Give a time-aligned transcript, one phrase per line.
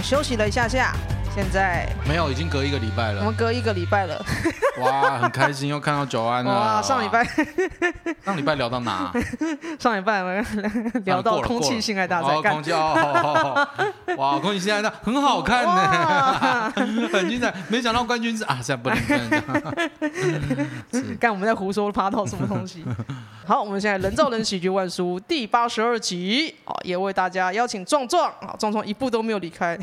[0.00, 0.94] 休息了一下下。
[1.34, 3.20] 现在没有，已经隔一个礼拜了。
[3.20, 4.22] 我们隔一个礼拜了。
[4.80, 6.52] 哇，很开心又看到九安了。
[6.52, 7.26] 哇，上礼拜，
[8.22, 9.10] 上礼拜聊到哪？
[9.80, 12.50] 上礼拜我们聊到空气性爱大赛。
[12.50, 13.66] 空气哦，
[14.18, 16.70] 哇，空气性爱大很好看呢，
[17.10, 17.52] 很精彩。
[17.68, 19.42] 没想到冠军是啊，现在不能这样。
[21.18, 22.84] 看我们在胡说八道什么东西。
[23.46, 29.78] 好，我们现在人造人喜剧万书第八十二集啊，也为大家邀请壮壮啊，壮壮一步都没有离开，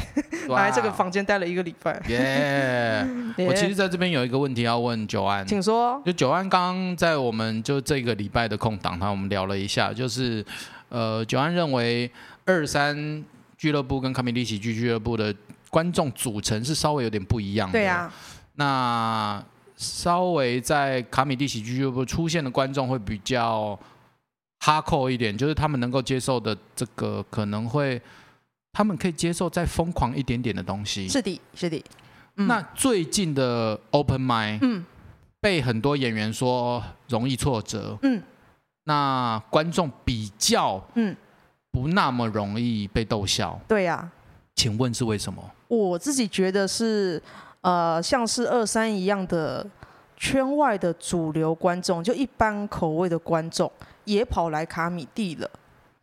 [0.49, 1.38] 来这个房间待。
[1.39, 3.07] 了一个礼拜， 耶！
[3.47, 6.01] 我其实在这边有一个问题要问九安，请说。
[6.05, 10.45] 就九安刚刚在我们就这个礼拜的空档，他我们聊了一下，就是
[10.89, 12.09] 呃，九安认为
[12.45, 13.23] 二三
[13.57, 15.33] 俱乐部跟卡米利喜剧俱乐部的
[15.69, 17.73] 观众组成是稍微有点不一样的。
[17.73, 18.13] 对啊。
[18.55, 19.43] 那
[19.75, 23.79] 稍微在卡米蒂喜剧俱乐部出现的观众会比较
[24.59, 28.01] 哈扣一点，就是他们能够接受的这个可能会。
[28.79, 31.05] 他们可以接受再疯狂一点点的东西。
[31.09, 31.83] 是的，是的。
[32.37, 34.85] 嗯、那最近的 Open Mic，嗯，
[35.41, 38.23] 被很多演员说容易挫折，嗯，
[38.85, 41.13] 那观众比较，嗯，
[41.71, 43.59] 不那么容易被逗笑。
[43.67, 44.09] 对呀。
[44.55, 45.43] 请问是为什么？
[45.67, 47.21] 我自己觉得是，
[47.59, 49.67] 呃，像是二三一样的
[50.15, 53.69] 圈外的主流观众，就一般口味的观众，
[54.05, 55.49] 也跑来卡米蒂了。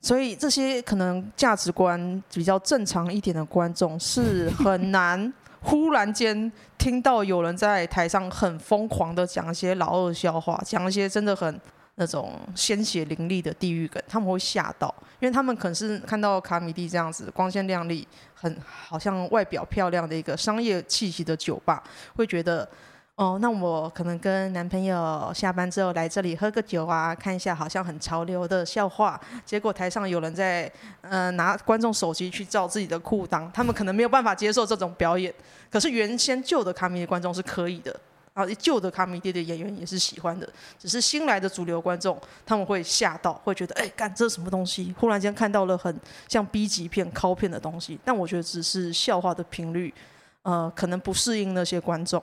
[0.07, 11.61] 所以这些可能价值观比较正常一点的观众是很难忽然间听到有人在台上很疯狂的讲一些老二笑话，讲一些真的很
[11.97, 21.83] 那种鲜血淋漓的地狱梗，他们会吓到，因为他们可能是看到卡米蒂这样子光鲜亮丽、很好像外表漂亮的一个商业气息的酒吧，
[22.15, 22.69] 会觉得。
[23.17, 29.19] 哦，那我可能跟男朋友下班之后来这里喝个酒啊，看一下好像很潮流的笑话。
[29.43, 35.33] 结果台上有人在呃拿观众手机去照自己的裤裆，他们可能没有办法接受这种表演。
[35.71, 37.99] 可是原先旧的卡米地观众是可以的，
[38.35, 40.47] 啊，旧的卡米地的演员也是喜欢的。
[40.79, 44.95] 只是新来的主流观众他们会吓到，会觉得哎，干这什么东西？
[45.01, 47.99] 忽然间看到了很像 B 级片、靠片的东西。
[48.05, 49.95] 但我觉得只是笑话的频率，
[50.43, 52.23] 呃，可能不适应那些观众。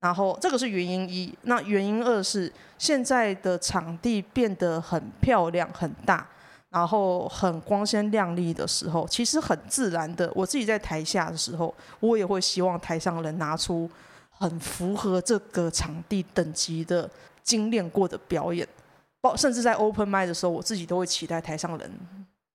[0.00, 6.24] 然后这个是原因一，那原因二是现在的场地变得很漂亮、很大，
[6.70, 13.90] 然后很光鲜亮丽的时候，其实很自然的，我自己在台下的时候，我也会希望台上人拿出
[14.30, 17.10] 很符合这个场地等级的
[17.42, 18.64] 精炼过的表演，
[19.20, 21.90] 包甚至在 open m i 的时候，我自己都会期待台上人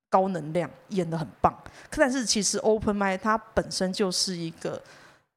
[0.10, 1.54] 高能量演得很棒。
[1.90, 4.82] 但是其实 open m i 它本身就是一个。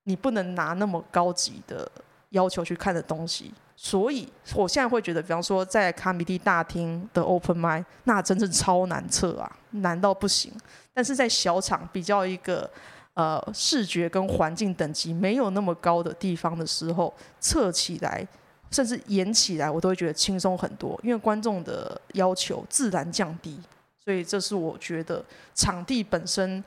[0.09, 1.91] 你不能拿那么高级的
[2.31, 10.53] 要求去看的东西，所以我现在会觉得，比方说在卡米蒂大厅的 open m i d 那真是超难测啊，难到不行。
[10.95, 12.71] 但是在小场比较一个
[13.15, 18.25] 呃视觉跟环境等级没有那么高的地方的时候，测起来
[18.71, 23.59] 甚至演起来，我都会觉得轻松很多，因为观众的要求自然降低。
[24.05, 26.63] 所以这是我觉得场地本身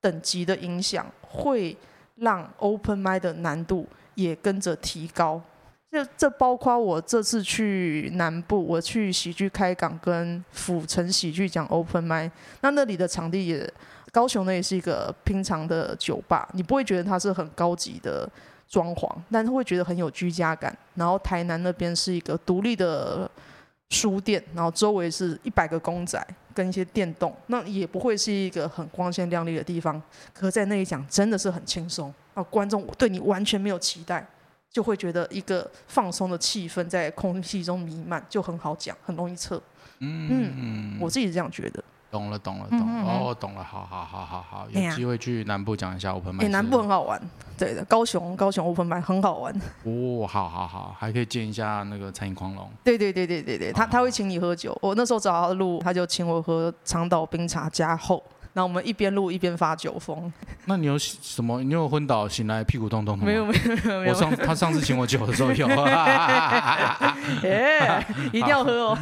[0.00, 1.76] 等级的影响会。
[2.20, 5.40] 让 open mic 的难度也跟着提高，
[5.90, 12.30] 这这包括我这次去南部，我去喜剧开港跟府城喜剧讲 open mic，
[12.60, 13.72] 那那里的场地也，
[14.12, 18.28] 高雄那也是一个平常的酒吧，你不会觉得它是很高级的
[18.68, 20.76] 装潢，但是会觉得很有居家感。
[20.94, 23.28] 然后台南那边是一个独立的
[23.88, 26.24] 书店，然后周围是一百个公仔
[26.54, 30.00] 跟一些电动，那也不会是一个很光鲜亮丽的地方。
[30.32, 34.26] 可是在那里讲真的是很轻松，啊，观众对你完全没有期待，
[34.70, 39.62] 就会觉得一个放松的气氛在空气中弥漫，就很好讲，很容易测。
[39.98, 41.79] 嗯嗯，我自己是这样觉得。
[42.10, 43.04] 懂了，懂了，懂了。
[43.04, 47.20] 哦，懂了，好好好好好，有机会去南部讲一下 Open 南部很好玩，
[47.56, 49.54] 对的，高雄高雄 Open 很好玩。
[49.84, 52.68] 哦，好好好，还可以见一下那个餐饮狂龙。
[52.82, 54.76] 对对对对对对，他他会请你喝酒。
[54.82, 58.22] 我那时候找他录，他就请我喝长岛冰茶加厚。
[58.52, 60.32] 那我们一边录一边发酒疯。
[60.66, 61.62] 那你有什么？
[61.62, 63.26] 你有昏倒醒来屁股痛痛的吗？
[63.26, 64.12] 没有没有没有。
[64.12, 65.68] 我上他上次请我酒的时候有。
[67.42, 68.98] 耶， 一定要喝哦。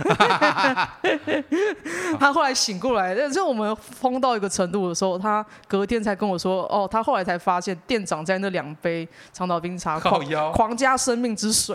[2.21, 10.23] 他后来醒过来，但是我们疯到一个程度的时候，他隔天才跟我说：“哦，他后来才发现店长在那两杯长岛冰茶狂
[10.53, 11.75] 狂加生命之水。”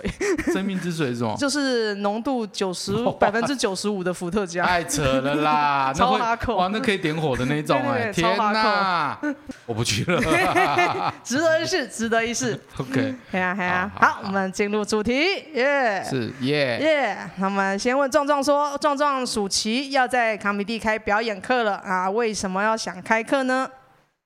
[0.53, 1.35] 生命之水是什么？
[1.37, 4.63] 就是浓度九十百分之九十五的伏特加。
[4.63, 5.91] 太扯了啦！
[5.93, 6.55] 超拉口。
[6.55, 7.63] 哇，那可以点火的那。
[7.81, 9.17] 对对对，天哪！
[9.65, 10.21] 我不去了，
[11.23, 12.59] 值得一试，值得一试。
[12.77, 13.91] OK，哎 呀哎呀。
[13.99, 15.13] 好，我们进入主题，
[15.53, 17.17] 耶，是耶耶。
[17.37, 22.09] 那么先问壮壮说，壮壮暑期要在卡米蒂开表演课了啊？
[22.09, 23.69] 为什么要想开课呢？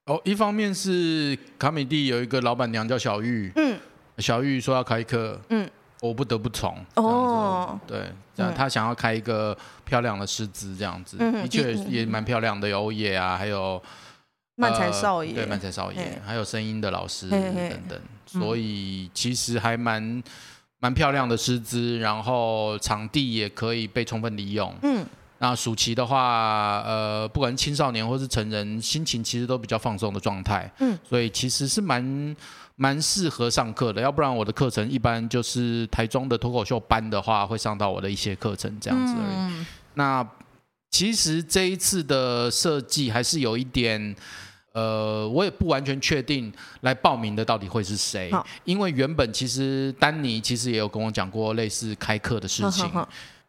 [0.05, 3.77] 哦，一方面是卡米蒂有一个老板娘叫小玉，嗯，
[4.19, 5.69] 小玉说要开课，嗯，
[6.01, 6.77] 我不得不从。
[6.95, 8.11] 哦，对，
[8.55, 13.81] 他想要开一个漂亮的师资，这样子，的确也蛮漂亮的，有野啊，还有
[14.55, 20.23] 漫才少爷，对，漫才少爷，还有声音的老师等等，所以其实还蛮
[20.79, 25.05] 蛮漂亮的师资，然后场地也可以被充分利用，嗯。
[25.39, 32.35] 那暑期的话，呃，不管是青少年或是成人，心情其实都比较放松的状态，嗯，所以其实是蛮
[32.75, 34.01] 蛮适合上课的。
[34.01, 39.35] 要不然我的课程一般就是台中的脱口秀班的话，会上到我的一些课程这样子而已。
[39.35, 40.27] 嗯、那
[40.89, 44.15] 其实这一次的设计还是有一点，
[44.71, 46.51] 呃，我也不完全确定
[46.81, 48.31] 来报名的到底会是谁，
[48.63, 52.89] 因为原本其实丹尼其实也有跟我讲过类似开课的事情。
[52.91, 53.07] 当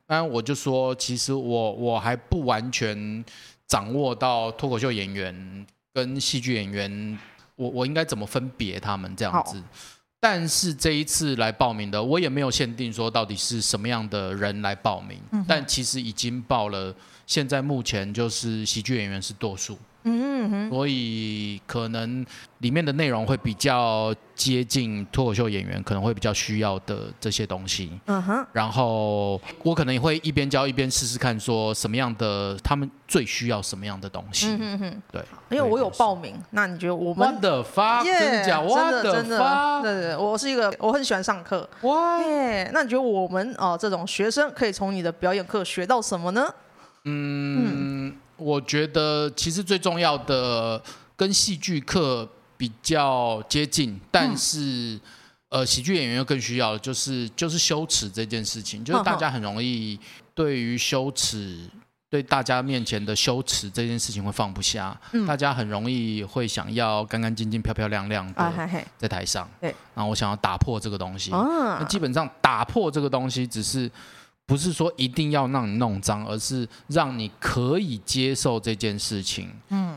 [0.09, 3.25] 然，我就说，其实我我还不完全
[3.67, 7.19] 掌握到脱口秀演员跟戏剧演员，
[7.57, 9.63] 我我应该怎么分别他们这样子。
[10.21, 16.93] 但是这一次来报名的，我也没有限定说到底是什么样的人来报名，嗯、但其实已经报了。
[17.27, 19.79] 现在目前就是喜剧演员是多数。
[20.05, 22.25] 嗯哼，所以可能
[22.59, 27.91] 里面的内容会比较接近脱口秀演员可能会比较需要的这些东西。
[28.07, 34.47] 嗯哼，然后我可能也会一边教一边试试看，说什么样的他们最需要什么样的东西。
[34.49, 38.63] 嗯哼哼，对，因为我有报名，那你觉得我们的发真的假？
[38.65, 41.69] 真的真的，对对，我是一个我很喜欢上课。
[41.83, 42.19] 哇，
[42.73, 46.49] 那你觉得我们哦这种学生可以从你的表演课学到什么呢？
[47.05, 47.88] 嗯。
[48.39, 50.81] 我觉得其实最重要的
[51.17, 52.27] 跟戏剧课
[52.57, 55.01] 比较接近，但是、嗯、
[55.51, 59.99] 呃，喜剧演员又更需要的就是就是羞耻这件事情，就是大家很容易
[60.35, 61.69] 对于羞耻，
[62.09, 68.53] 对大家面前的羞耻这件事情会放不下，嗯、大家很容易会想要干干净净、漂漂亮亮的
[68.97, 73.91] 在台上，对，然后我想要打破这个东西，那基本上打破这个东西只是。
[74.49, 79.53] 不是说一定要让你弄脏，而是让你可以接受这件事情。
[79.69, 79.95] 嗯，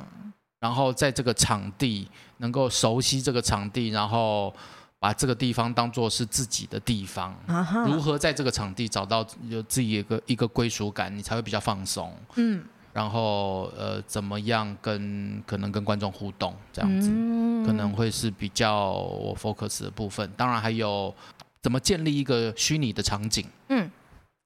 [0.60, 2.06] 然后在这个场地
[2.40, 4.54] 能够熟悉这个场地，然后
[5.00, 7.34] 把这个地方当做是自己的地方。
[7.48, 12.14] 啊、如何在这个场地找到有自己一个一个归属感，你才会比较放松。
[12.36, 12.62] 嗯，
[12.92, 20.30] 然后呃，怎么样跟可能跟观众互动这样子，嗯、可能会是比较我 focus 的部分。
[20.36, 21.16] 当然还有
[21.62, 23.48] 怎么建立一个虚拟的场景。
[23.70, 23.90] 嗯。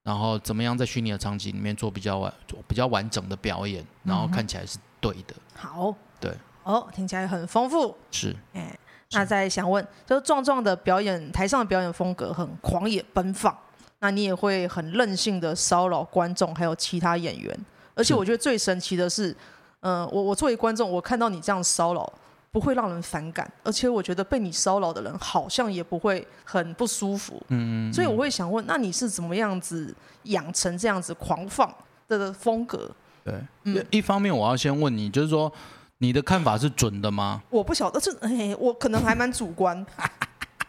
[0.06, 2.32] 然后怎么样在虚拟的场景里面做比较完
[2.68, 5.34] 比较完整的表演，然后看起来是对的。
[5.52, 6.32] 好，对，
[6.62, 7.92] 哦，听起来很丰富。
[8.12, 8.78] 是，哎，
[9.10, 13.52] 那再想问，就是壮壮的表演，台上的表演风格很狂野奔放，
[13.98, 17.58] 那你也会很任性的骚扰观众，还有其他演员。
[17.96, 19.32] 而且我觉得最神奇的是，
[19.80, 22.12] 嗯、呃，我我作为观众，我看到你这样骚扰。
[22.56, 27.34] 不会让人反感，而且我觉得被你骚扰的人好像也不会很不舒服。
[27.48, 31.70] 嗯，嗯，嗯，所以我会想问，那你是怎么样子养成这样子狂放
[32.08, 32.90] 的风格？
[33.22, 35.52] 对，嗯，一方面我要先问你，就是说
[35.98, 37.42] 你的看法是准的吗？
[37.50, 39.84] 我不晓得，这哎，我可能还蛮主观。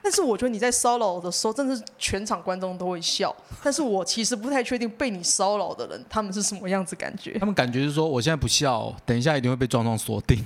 [0.08, 3.36] 但是我觉得你在骚扰的时候，真的是全场观众都会笑。
[3.62, 7.38] 但是我其实不太确定被你骚扰的人，他们是什么样子感觉？
[7.38, 10.42] 他们感觉是说，我现在不笑，等一下一定会被壮壮锁定。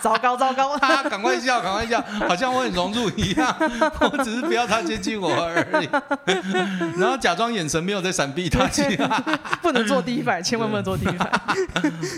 [0.00, 0.78] 糟 糕 糟糕！
[1.10, 3.52] 赶快笑，赶快笑，好像我很融入一样。
[4.12, 5.88] 我只是不要他接近我而已。
[7.00, 8.64] 然后假装眼神没有在闪避他，
[9.60, 11.28] 不能坐第一排，千万不能坐第一排。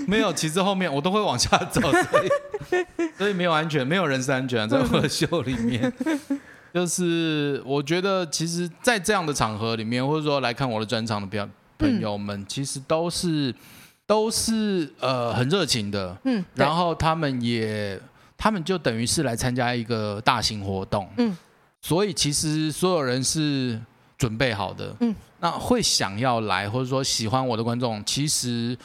[0.06, 2.28] 没有，其实后面我都会往下走，所以
[3.16, 4.68] 所以没有安全，没有人身安全。
[4.74, 5.92] 在我的秀里面，
[6.74, 13.54] 就是我觉得，其实，在这样的场合里面，或者说来看我的专场的朋朋友们，其实都是
[14.06, 18.00] 都是呃很热情的，嗯，然后他们也，
[18.36, 21.36] 他们就等于是来参加一个大型活动，嗯，
[21.80, 23.80] 所以其实所有人是
[24.18, 28.76] 准备好的，嗯，那会想要来或者说喜欢我的观众，其实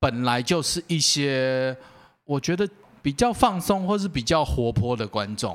[0.00, 1.76] 本来就是一些，
[2.24, 2.66] 我觉得。
[3.06, 5.54] 比较放松或是比较活泼的观众，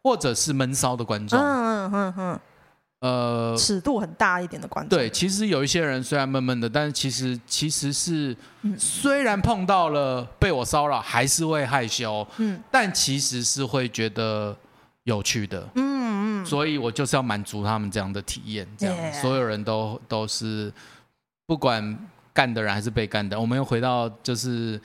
[0.00, 2.40] 或者是闷骚的观众，嗯嗯嗯嗯，
[3.00, 4.96] 呃，尺度很大一点的观众。
[4.96, 8.36] 对，其实有一些人虽然闷闷的，但是其实其实是，
[8.78, 14.56] 虽然碰到了被我骚扰，还是会害羞，嗯，但其实是会觉得
[15.02, 20.72] 有趣的，嗯嗯，所以我就是要满足他们这样的体验，这样所有人都都是，
[21.44, 21.98] 不管
[22.32, 24.80] 干的人还是被干的，我们又回到就是。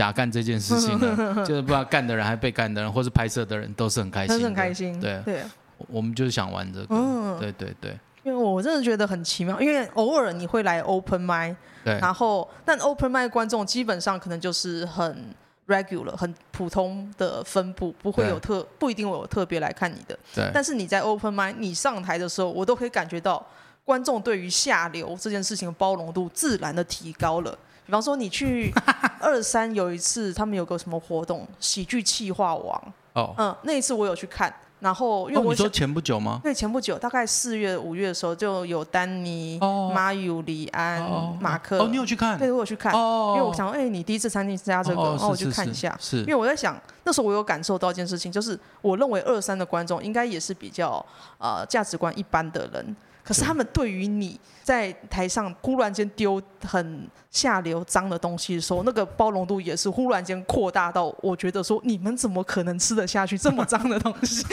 [0.00, 4.98] 假干这件事情呢， 就是不知道干的人还是被干的人，或是拍摄的人都是很开心，很开心。
[4.98, 5.42] 对，对，
[5.88, 6.86] 我们就是想玩这个。
[6.88, 7.94] 嗯，对对对。
[8.22, 11.54] 因为我真的觉得很奇妙，因为偶尔你会来 open mic，
[11.84, 15.34] 对，然后但 open mic 观众基本上可能就是很
[15.68, 20.18] regular、很普通的分布，不会有特不一定会有特别来看你的。
[20.34, 20.50] 对。
[20.54, 23.46] 但是你在 open mic，你上台的时候，我都可以感觉到
[23.84, 27.58] 观众对于下流这件事情的包容度自然的提高了。
[27.90, 28.72] 比方说你去
[29.18, 32.80] 二三有一次他们有个什么活动，喜剧气化王。
[33.14, 33.34] 哦。
[33.36, 34.54] 嗯，那一次我有去看。
[34.78, 36.38] 然后，因为我、说前不久吗？
[36.40, 41.80] 对，前不久，大概四月、五月的时候，就有丹尼、哦、马友、李安、哦、马克。
[41.80, 42.38] 哦，你有去看？
[42.38, 42.92] 对，我有去看。
[42.92, 45.94] 哦，因为我想说，哎，你第一次参加这个，然后我去看一下。
[45.98, 46.22] 是，是，是。
[46.22, 51.04] 因为我在想，那时候我有感受到一件事情，就是我认为二三的观众应该也是比较
[51.38, 52.96] 呃价值观一般的人。
[53.22, 64.44] 可是他们对于你在台上忽然间丢很下流脏的东西的时候，那个包容度也是忽然间扩大到，我觉得说你们怎么可能吃得下去这么脏的东西？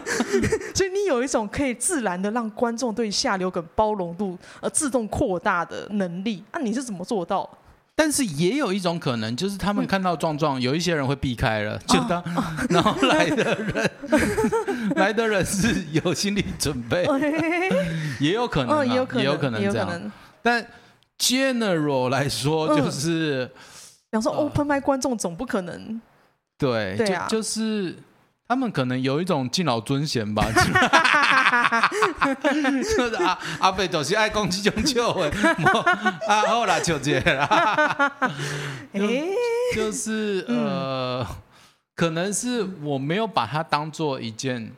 [0.74, 7.48] 所以你有一种可以自然的让观众对下流梗包容度而自动扩大的能力，那、啊、你是怎么做到？
[8.02, 12.24] 但是也有一种可能，就是他们看到壮壮，有一些人会避开了，就当，
[12.70, 13.90] 然后来的人，
[14.96, 17.06] 来的人是有心理准备，
[18.18, 20.12] 也有可能，也有可能，也有可能这样。
[20.40, 20.66] 但
[21.18, 23.44] general 来说，就是，
[24.08, 26.00] 比方说 open mic 观众总不可能，
[26.56, 27.94] 对，对啊，就是。
[28.50, 30.60] 他们可能有一种敬老尊贤吧， 就
[33.08, 35.24] 是阿 阿伯就是爱讲这种笑话，
[36.26, 38.12] 啊好啦，就这啦，
[38.94, 39.28] 欸、
[39.72, 41.24] 就是呃，
[41.94, 44.72] 可能是我没有把它当做一件，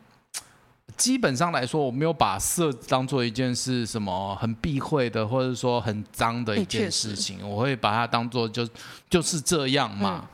[0.99, 8.69] 基本上来说，我没有把色当做一件是什么很避讳的，或者说很脏的一件事情，欸、我会把它当做就
[9.09, 10.21] 就是这样嘛。
[10.25, 10.29] 嗯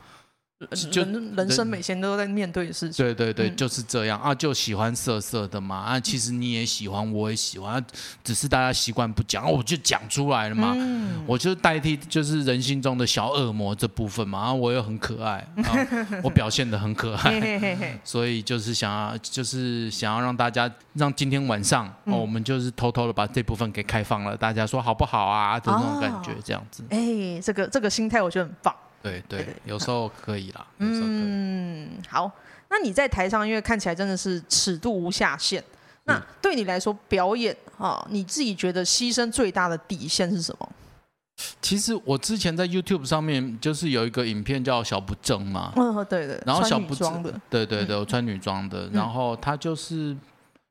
[0.91, 3.05] 就人人生每天都在面对的事情。
[3.05, 7.81] 对对对，就是这样啊，就喜欢色色的嘛啊，其实你也喜欢，我也喜欢，
[8.25, 10.75] 只是大家习惯不讲，我就讲出来了嘛。
[11.25, 15.47] 我就代替就是人心中的小恶魔这部分嘛，啊，我又很可爱，
[16.21, 25.57] 我表现的很可爱， 所以就是想要就是想要让大家让今天晚上我们就是偷偷的把这部分给开放了，大家说好不好啊？
[25.57, 26.83] 的那种感觉这样子。
[26.89, 28.75] 哎，这个这个心态我觉得很棒。
[29.01, 30.65] 对对，有时候可以啦。
[30.79, 32.31] 嗯，好。
[32.71, 35.63] 那你在台上，因为看起来真的是尺度无下限。
[36.03, 40.69] 那对你来说，表演啊，你自己觉得牺牲最大的底线是什么？
[41.63, 45.73] 其实我之前在 YouTube 上面就是有一个影片叫小不正嘛。
[45.77, 46.39] 嗯，对对。
[46.45, 48.87] 然后小不正的，对对对，我穿女装的。
[48.93, 50.15] 然后他就是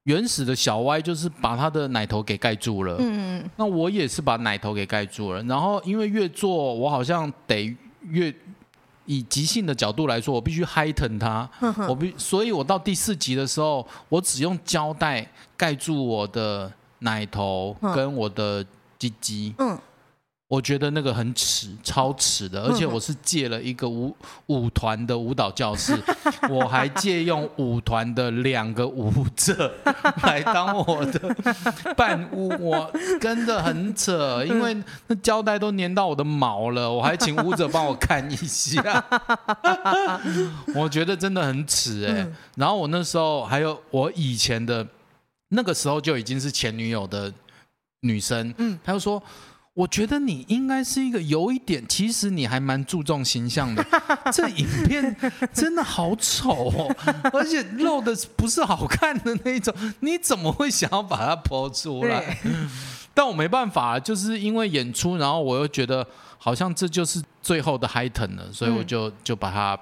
[0.04, 2.94] 原始的小歪，就是把他的奶头给盖住了。
[3.00, 3.50] 嗯嗯。
[3.56, 5.42] 那我也是把奶头给盖住了。
[5.42, 7.76] 然后因为越做，我好像得。
[8.10, 8.34] 越
[9.06, 11.48] 以即兴的角度来说，我必须 heighten 它，
[11.88, 18.64] 我必，所以我到第四集的时候，我只用胶带盖住我的奶头跟我的
[18.98, 19.54] 鸡鸡。
[19.58, 19.78] 嗯。
[20.48, 25.94] 我觉得那个很耻，超耻的，而且我是借了一个舞舞团的舞蹈教室，
[26.48, 29.70] 我还借用舞团的两个舞者
[30.22, 31.36] 来当我的
[31.94, 32.90] 伴舞，我
[33.20, 34.74] 跟着很扯，因为
[35.08, 39.04] 那胶带都粘到我的毛了，我还请舞者帮我看一下，
[40.74, 42.26] 我觉得真的很耻哎。
[42.56, 44.86] 然后我那时候还有我以前的
[45.50, 47.30] 那个时候就已经是前女友的
[48.00, 49.22] 女生，嗯，她就说。
[49.78, 53.86] 我觉得你应该是一个有一点，其实你还蛮注重形象的。
[54.32, 55.16] 这影片
[55.52, 56.96] 真的好丑哦，
[57.32, 62.38] 而且露的不是好看的那种，你怎么会想要把它剖出来？
[63.14, 66.04] 但我没办法，就是因为演出，然后我又觉得
[66.38, 69.78] 好像这就是最后的 heighten 了，所以我就就把它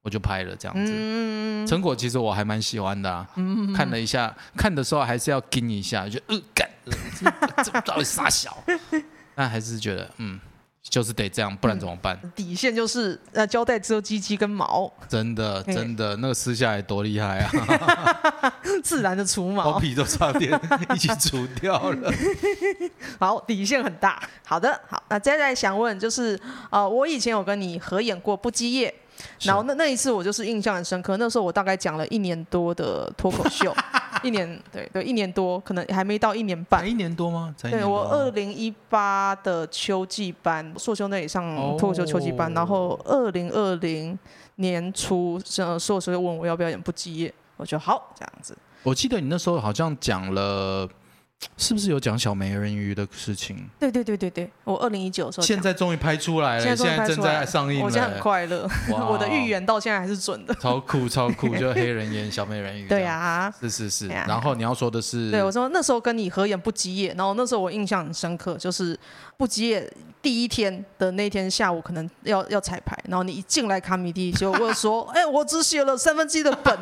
[0.00, 0.90] 我就拍了这样子。
[0.96, 3.28] 嗯成果其实我还蛮喜欢的啊，
[3.76, 6.66] 看了一下，看的时候还是要跟一下，就呃干，
[7.14, 8.56] 这这到底啥小？
[9.34, 10.38] 但还是觉得，嗯，
[10.82, 12.18] 就是得这样，不然怎么办？
[12.22, 14.92] 嗯、底线就是呃，胶带遮鸡鸡跟毛。
[15.08, 18.54] 真的，真的，那个撕下来多厉害啊！
[18.82, 20.60] 自然的除毛，包皮都差点
[20.94, 22.12] 一起除掉了。
[23.18, 24.22] 好，底线很大。
[24.44, 26.38] 好的，好，那接下来想问就是，
[26.70, 28.90] 呃，我以前有跟你合演过《不羁夜》。
[29.40, 33.74] 然后那那一次我就是印象很深刻，那时候我大概讲了一年多的脱口秀，
[34.22, 37.54] 一年对对一年多，可能还没到一年半，一年多吗？
[37.60, 44.18] 多对我二零一八的秋季班，硕修那里上脱口秀秋季班，哦、然后二零二零
[44.56, 48.56] 年初，呃，硕修又问我要不要演不羁夜，我就好这样子。
[48.82, 50.88] 我记得你那时候好像讲了
[51.56, 53.68] 是不是有讲小美人鱼的事情？
[53.78, 59.04] 对对对对对，我二零一九的时候，现在终于拍出来了，现在，正在上映了，我现在很快乐，哇。
[59.10, 68.98] 我的预言到现在还是准的，超酷超酷， 就黑人演小美人鱼，对呀、啊，是是是，啊、然后你要说的是，对我说那时候跟你合演不吉野，然后那时候我印象很深刻，就是
[69.36, 69.92] 不羁夜
[70.24, 76.74] 第一天的那天下午可能要要彩排，然后你一进来卡米蒂就问说， 哎、欸，我只写了三分之一的本，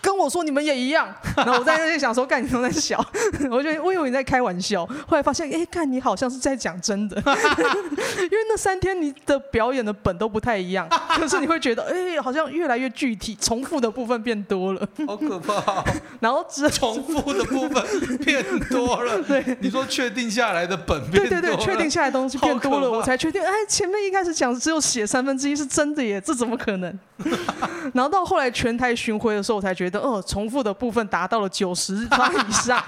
[0.00, 3.04] 跟我说你们也一样，然后我在那边想说，干你都在笑，
[3.50, 15.84] 我觉得我以为你在开玩笑，后来发现，哎、欸，干你好像是在讲真的， 因为那三天你的表演的本都不太一样，可是你会觉得，哎、欸，好像越来越具体，重复的部分变多了，好可怕、哦，
[16.20, 26.98] 然后只重复的部分变多了，对，你说确定下来的本变多了，对对对，确定下来的东西变多了，我才确定，哎，前面一开始讲只有写三分之一是真的耶， 这怎么可能？
[27.92, 32.82] 然后到后来全台巡回的时候，我才觉得，哦，重复的部分达到了九十趴以上。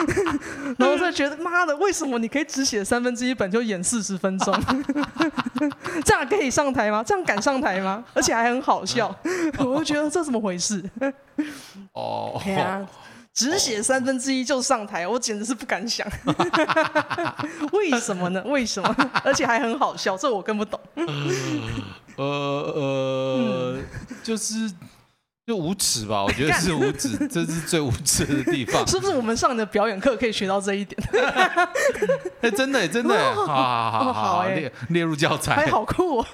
[0.78, 4.54] 然后就觉得，妈的，为什么你可以只写三分之一本就演四十分钟？
[6.04, 7.02] 这样可以上台吗？
[7.04, 8.04] 这样敢上台吗？
[8.14, 9.14] 而且还很好笑，
[9.58, 10.84] 我就觉得这怎么回事？
[11.92, 12.86] 哦，对啊，
[13.36, 16.08] 只写三分之一就上台，我简直是不敢想。
[17.70, 18.42] 为什么呢？
[18.46, 19.10] 为什么？
[19.22, 20.80] 而且还很好笑，这我更不懂。
[22.16, 23.78] 呃呃，
[24.22, 24.72] 就是
[25.46, 28.84] 就无耻吧， 我觉得是无耻，这是最无耻的地方。
[28.88, 30.98] 是不是我们上你的表演课可以学到这一点？
[32.40, 36.26] 哎，真的，真的，好好好好，列列入教材，还好酷啊！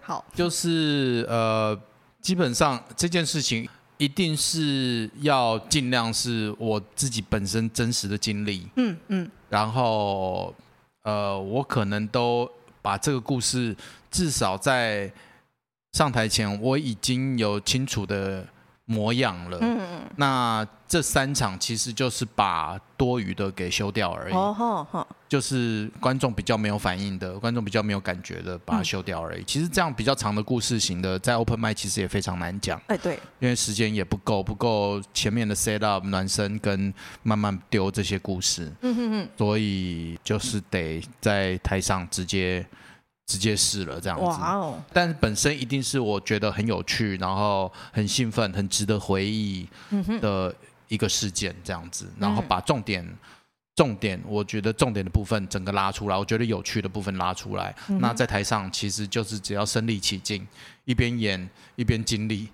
[0.00, 1.78] 好，就是呃，
[2.22, 3.68] 基本上这件事情
[4.00, 10.54] 一定是要尽量是我自己本身真实的经历，嗯嗯，然后
[11.02, 13.76] 呃，我可能都把这个故事。
[14.10, 15.12] 至少在
[15.92, 18.44] 上台前，我已经有清楚的
[18.90, 19.58] 模样了。
[19.60, 19.78] 嗯，
[20.16, 24.34] 那这三场其实就是把多余的给修掉而已。
[24.34, 29.44] 哦，就是观众比较没有反应的，观众比较没有感觉的，把它修掉而已。
[29.44, 32.82] 其实这样比较长的故事型的，在 Open Mic 其实也非常难讲。
[32.88, 36.92] 哎，对，因为时间也不够，不够前面的 set up 暖身跟
[37.22, 38.72] 慢慢丢这些故事。
[38.82, 39.28] 嗯哼哼。
[39.38, 42.66] 所以就是得在台上直接。
[43.30, 44.82] 直接试了这样子，哇哦！
[44.92, 49.68] 但本身一定是我觉得很有趣，然后很兴奋、很值得回忆
[50.20, 50.52] 的
[50.88, 53.08] 一个事件这样子，然后把重点、
[53.76, 57.72] 重点，我觉得重点的部分整个拉出来，我觉得有趣的部分拉出来。
[58.00, 60.44] 那在台上其实就是只要身临其境，
[60.84, 62.48] 一边演一边经历，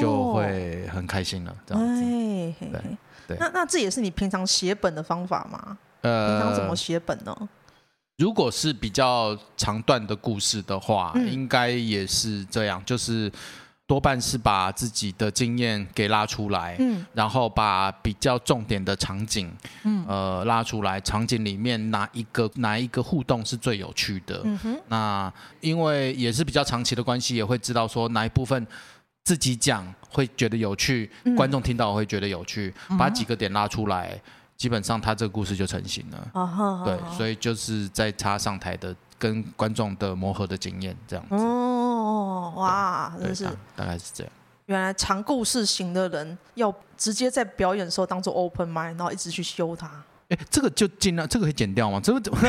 [0.00, 2.02] 就会很开心了这样子。
[2.02, 2.86] 对
[3.28, 3.36] 对。
[3.38, 5.76] 那那这也是你平常写本的方法吗？
[6.00, 7.48] 呃，平常怎么写本呢？
[8.16, 13.30] 如果是比较长段的故事的话，嗯、应该也是这样，就是
[13.86, 19.52] 多半是把自己的经验给拉出来，嗯，然后把比较重点的场景，
[19.84, 24.42] 嗯，呃，拉出来，场景里面哪一个哪一个互动是最有趣的？
[24.88, 28.66] 那因为也是比较长期的关系，也会知道说哪一部分
[29.24, 34.18] 自己讲会觉得有趣，嗯、观众听到会觉得有趣，把几个点拉出来。
[34.56, 41.34] 基本上他这个故事就成型了，对，所以就是在他上台的跟观众的磨合的经验这样子。
[41.34, 44.32] 哦，哇，真是大概是这样。
[44.64, 49.90] 原来长故事型的人要直接在表演的时候当做 open mind，然后一直去修它。
[50.30, 52.00] 哎，这个就尽量，这个可以剪掉吗？
[52.02, 52.38] 这个怎么？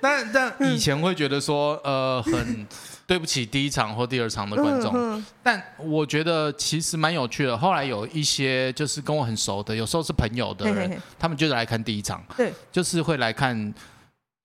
[0.00, 2.66] 但但以前会觉得说，呃，很。
[3.06, 7.56] 对不起，第一场或第二场的观众，嗯、但我觉得其实蛮有趣的。
[7.56, 13.74] 后来有一些就是跟我很熟的，有时候是朋友的人，嘿嘿嘿他们就是来看第一场，对，就是会来看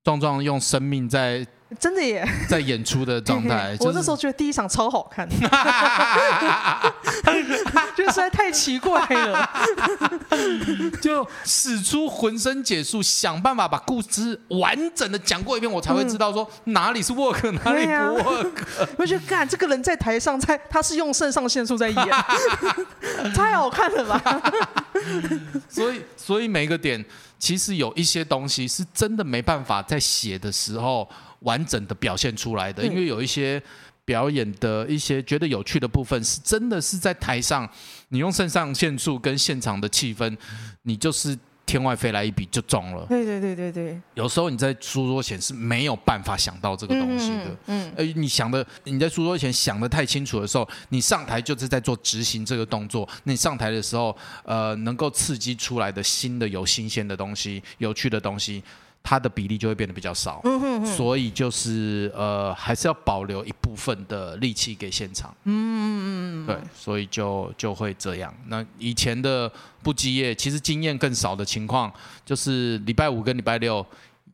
[0.04, 1.46] 壮壮用生命在。
[1.80, 5.28] 真的耶，在演出的状态， 我那时候觉得第一场超好看，
[7.96, 9.50] 觉得实在太奇怪了，
[11.02, 18.52] 就使出浑身解数，想办法把故事完整的讲过一遍，我才会知道说哪里是 work，哪里不 work。
[18.98, 22.06] 我觉得，干这个人在台上，在他是用肾上腺素在演，
[23.34, 24.42] 太好看了吧？
[25.70, 27.04] 所以，所以每个点
[27.40, 31.08] 其实有一些东西是真的没办法在写的时候。
[31.42, 33.62] 完整的表现出来的，因为有一些
[34.04, 37.70] 表演的一些觉得有趣的部分，是真的是在台上，
[38.10, 40.36] 你用肾上腺素跟现场的气氛，
[40.84, 43.06] 你就是天外飞来一笔就中了。
[43.08, 44.02] 对对对对对。
[44.16, 47.58] 有时候你在书桌前是没有办法想到这个东西的。
[47.68, 47.92] 嗯。
[47.96, 53.08] 呃，你想的你在书桌前想的太清楚的时候，你上台就是在做执行这个动作。
[53.24, 58.62] 你上台的时候，呃，能够刺激出来的新的有新鲜的东西、有趣的东西。
[59.04, 68.34] 它的比例就会变得比较少，嗯哼哼，所以就是呃，还是要保留一部分的力气给现场，嗯嗯嗯，对，所以就就会这样。
[68.48, 71.92] 那以前的不羁业，其实经验更少的情况，
[72.26, 73.86] 就是礼拜五跟礼拜六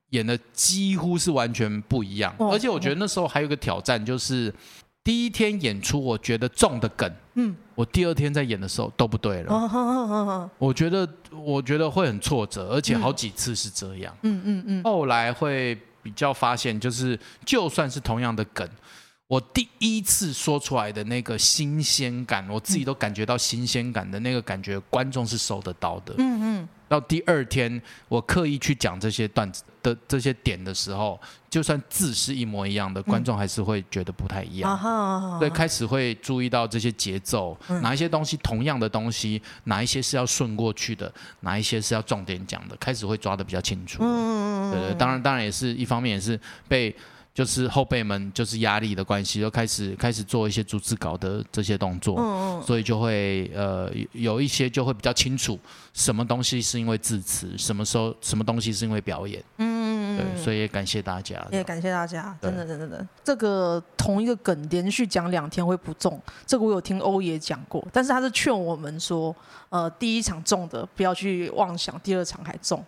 [0.09, 4.53] 演的几乎是完全不一样，而且我觉得那时候还有一个挑战就是。
[5.03, 9.53] 第一天演出，我觉得中的梗，嗯，我第二天在演的时候都不对了。
[9.53, 14.11] 哦、我觉得，我觉得会很挫折，而且好几次是这样。
[14.23, 14.83] 嗯嗯嗯。
[14.83, 18.67] 后来会比较发现，就是就算是同样的梗，
[19.27, 26.15] 我第一次说出来的那个新鲜感，我自己都感觉到新鲜感的那个感觉，观众是收得到的。
[26.17, 26.69] 嗯嗯。
[26.87, 35.39] 到第二天，我刻意去讲这些段子的这些点的时候，就算字是一模一样的，观众还是会觉得不太一样。
[35.39, 41.11] 对，开始会注意到这些节奏，哪一些东西同样的东西，哪一些是要顺过去的，
[41.41, 43.99] 哪一些是要重点讲的，开始会抓的比较清楚。
[43.99, 46.95] 对对，当然当然也是一方面也是被。
[47.37, 55.59] 就是后辈们就是压力的关系，就开始开始做一些逐字稿的这些动作，嗯嗯，所以就会呃有一些就会比较清楚，
[55.93, 69.35] 什么东西是因为字词，什么时候什么东西是因为表演，嗯嗯对，所以也感谢大家，也感谢大家，真的真的真的，这个同一个梗连续讲两天会不中，这个我有听欧爷讲过，但是他是劝我们说，
[69.69, 72.83] 呃，第一场中的不要去妄想第二场还中。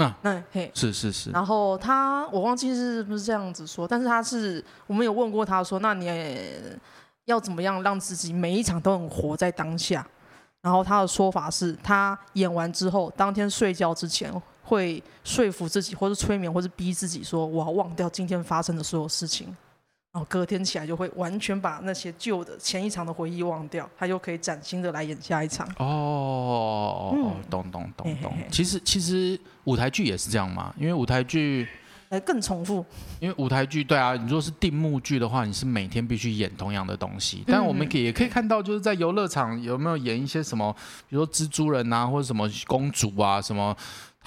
[0.00, 1.30] 那那嘿，是是是。
[1.30, 6.06] 然后他，我忘记是不是这样子说，但是他是，我们有问过他说，那你
[7.26, 10.06] 要怎么样让自己每一场都很活在当下？
[10.62, 14.32] 然后他的说法是他演完之后，当天睡觉之前
[14.62, 19.54] 会说服自己，或是催眠，或是逼自己说，我要忘掉今天发生的所有事情。
[20.12, 25.68] 然后隔天起来就会完全把那些旧的前一场的回忆忘掉，他就可以崭新的来演下一场。
[25.78, 28.32] 哦，嗯、懂懂懂懂。
[28.50, 31.68] 其实其实舞台剧也是这样嘛，因为舞台剧
[32.24, 32.84] 更重复。
[33.20, 37.44] 因为舞台剧对啊，你如果是定目剧的话，你是每天必须演同样的东西。
[37.46, 40.74] 但我们可以也可以看到，就是在游乐场有没有演一些什么，
[41.08, 43.76] 比如说蜘蛛人啊，或者什么公主啊什么。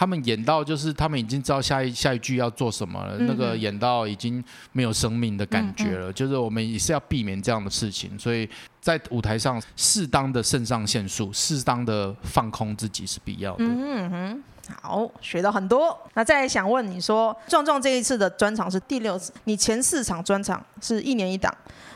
[0.04, 6.12] 他们演到就是他们已经知道下一下一句要做什么了，嗯、那个演到已经没有生命的感觉了。
[6.12, 8.50] 就是我们也是要避免这样的事情，所以
[8.82, 13.64] 在舞台上适当的肾上腺素，适当的放空自己是必要的。
[13.64, 14.44] 嗯哼，
[14.82, 15.98] 好，学到很多。
[16.16, 21.50] 那再来想问你说，壮壮这一次的专场是第六次，你前四场专场是一年一档，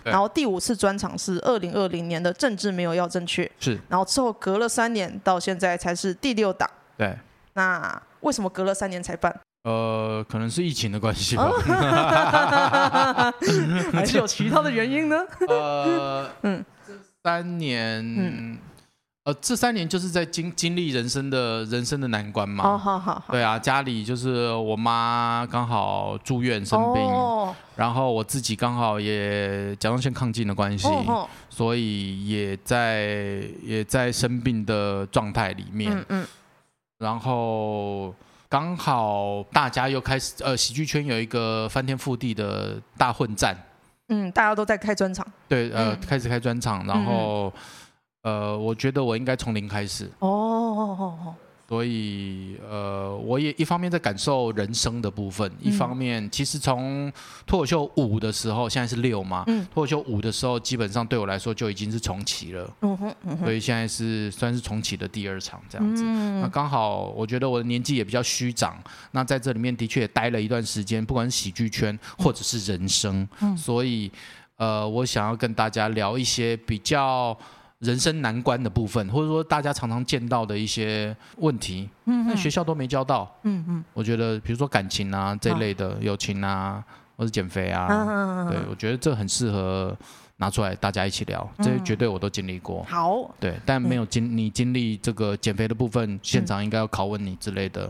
[0.05, 7.13] 然后第五次专场是二零二零年的政治没有要正确，是，然后之后隔了三年到现在才是第六档，对。
[7.57, 9.35] 那为什么隔了三年才办？
[9.63, 13.33] 呃，可能是疫情的关系吧，哦、
[13.91, 15.17] 还是有其他的原因呢？
[15.49, 16.93] 呃，嗯，这
[17.23, 18.57] 三年，嗯、
[19.23, 22.63] 呃，这三年就是在经经历人生的人生的难关嘛。
[22.63, 23.31] 哦，好好好。
[23.31, 35.91] 对啊，家里就是我妈刚好住院生病，哦、然后我自己刚好也甲状腺亢进的关系，哦、所以也在也在生病的状态里面。
[35.91, 36.05] 嗯。
[36.09, 36.27] 嗯
[36.97, 38.13] 然后
[38.49, 43.55] 刚好大家又开始，呃，喜剧圈有一个翻天覆地的大混战，
[44.09, 47.51] 嗯，大家都在开专场，对，呃，嗯、开始开专场，然后，
[48.23, 51.35] 嗯、呃，我觉得我应该从零开始，哦，哦，哦，哦。
[51.67, 57.11] 所以，呃，我也一方面在感受人生的部分，一方面其实从
[57.45, 62.73] 脱口秀五的时候，现在是六嘛，脱口秀五的时候，基本上对我来说就已经是重启了，
[63.43, 66.03] 所以现在是算是重启的第二场这样子。
[66.03, 73.27] 那刚好，我觉得我的年纪也比较虚长，那在这里面的确也待了一段时间，不管是喜剧圈或者是人生，
[73.57, 74.09] 所以，
[74.55, 77.37] 呃，我想要跟大家聊一些比较。
[77.79, 86.83] 人生难关的部分，或者说大家常常见到的一些问题，嗯，那学校都没教到，嗯嗯，我觉得比如说感情啊这一类的，友情啊，
[87.15, 89.95] 或者减肥啊，对，我觉得这很适合
[90.37, 97.87] 拿出来大家一起聊，这绝对我都经历过，好，对，但没有经你经历这个减肥的部分，现场应该要拷问你之类的，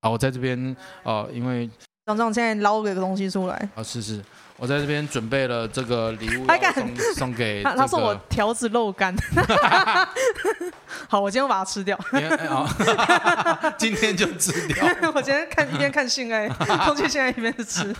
[0.00, 1.68] 好，我在这边，呃，因为
[2.06, 4.22] 张壮现在捞个东西出来，啊，是是。
[4.56, 9.14] 我在这边准备了这个礼物，要送送给、这个、他送我条子肉干。
[11.08, 11.98] 好，我今天把它吃掉。
[13.76, 14.86] 今天就吃掉。
[15.12, 17.92] 我今天看一边看性爱，空气现在一边是吃，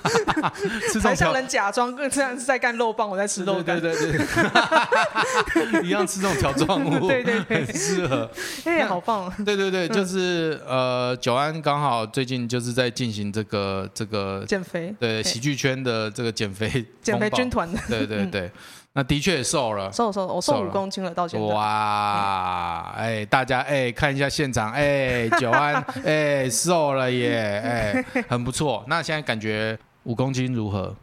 [1.01, 3.81] 还像人假装这样是在干肉棒，我在吃肉干。
[3.81, 8.31] 对对对， 一样吃这种条状物，对对对，很适合。
[8.65, 9.29] 哎，好棒。
[9.45, 16.71] 对对对，就是呃，九安刚好最近就是在进行这个这个减肥，对喜剧圈的这个减。
[16.71, 18.51] 肥减肥 军团 的，对对对，
[18.93, 21.47] 那的确瘦了，瘦了瘦了，我瘦五公斤了，到现在。
[21.47, 28.85] 哇，哎、欸，大家哎、欸，看一下现场，哎、欸， 九安，哎、欸，瘦了耶，哎、欸，很不错。
[28.87, 30.95] 那现在感觉五公斤如何？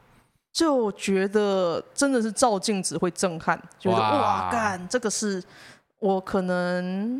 [0.53, 5.41] 就觉得真的是照镜子会震撼，觉得哇，干，这个是
[5.99, 7.17] 我可能，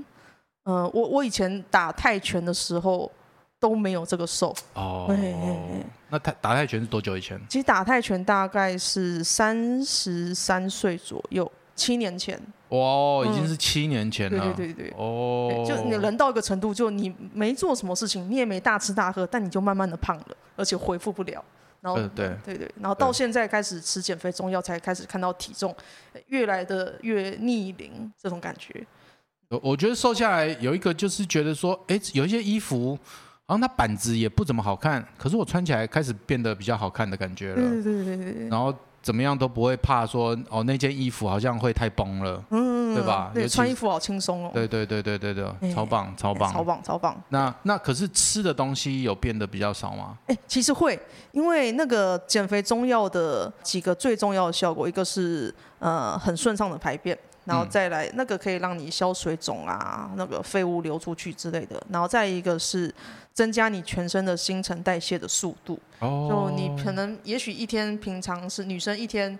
[0.65, 3.11] 嗯、呃，我我以前打泰拳的时候。
[3.61, 5.15] 都没有这个瘦哦。
[6.09, 7.39] 那泰打泰拳是多久以前？
[7.47, 12.37] 其实打泰拳大概是三十三岁左右，七年前。
[12.69, 14.53] 哇、哦，已经是七年前了。
[14.55, 14.93] 对对对对。
[14.97, 15.63] 哦。
[15.65, 21.43] 就你人到一个程度，就你没做什么事情，你也没大吃大喝，但你就慢慢的胖了，而且恢复不了。
[21.81, 25.73] 然后、呃、对对对，然后到现在开始吃减肥中药，才开始看到体重
[26.27, 28.85] 越来的越逆龄这种感觉。
[29.49, 32.97] 我我觉得瘦下来有一个就是觉得说，哎，有一些衣服。
[33.51, 37.55] 然后它板子也不怎么好看，可是我穿起来开始变得比较好看的感觉了。
[37.55, 38.47] 对对对对。
[38.47, 43.29] 然后怎么样都不会怕说哦，那件衣服好像会太崩了，嗯，对吧？
[43.33, 44.51] 对，穿衣服好轻松哦。
[44.53, 47.21] 对对对对对对，超棒超棒超棒超棒。
[47.27, 50.17] 那那可是吃的东西有变得比较少吗？
[50.27, 50.97] 哎，其实会，
[51.33, 57.17] 因为那个减肥中药的几个最重要的效果，一个是呃很顺畅的排便。
[57.51, 61.83] 然后再来，那个可以让你消水肿啊，那个废物流出去之类的。
[61.89, 62.93] 然后再一个是
[63.33, 65.77] 增加你全身的新陈代谢的速度。
[65.99, 66.27] 哦。
[66.29, 69.37] 就你可能也许一天平常是女生一天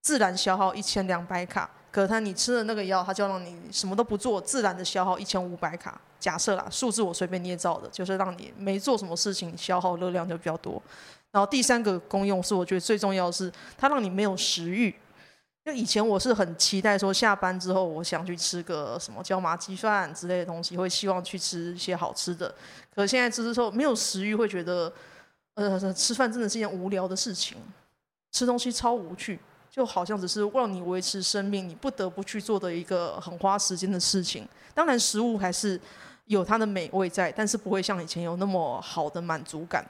[0.00, 6.00] 自然消耗一千两百卡，可是它你吃了那个药，它就让你什么都不做，自然的消耗一千五百卡。
[6.18, 10.82] 假设啦，数字我随便捏造的，就是让你没做什么事情，消耗热量就比较多。
[11.30, 14.92] 然后第三个功用是我觉得最重要的是，它让你没有食欲。
[15.64, 22.54] 就以前我是很期待说下班之后，我想去吃个什么椒麻鸡饭之类的东西，会希望去吃一些好吃的。
[22.94, 24.92] 可现在吃之后没有食欲，会觉得
[25.54, 27.56] 呃吃饭真的是一件无聊的事情，
[28.30, 34.46] 吃东西超无趣，就好像只是让你维持生命，你不得不去做的一个很花时间的事情。
[34.74, 35.80] 当然食物还是
[36.26, 39.82] 有它的美味在，但是不会像以前有那么好的满足感。